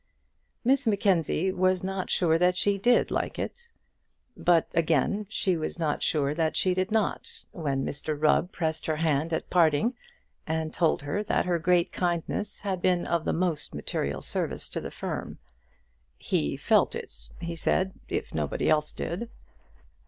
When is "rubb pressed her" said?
8.19-8.95